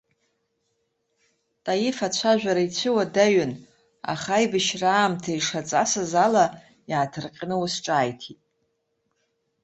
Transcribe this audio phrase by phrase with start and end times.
[1.63, 3.51] Таиф ацәажәара ицәыуадаҩын,
[4.13, 6.45] аха аибашьра аамҭа ишаҵасыз ала,
[6.89, 8.39] иааҭырҟьаны ус ҿааиҭит.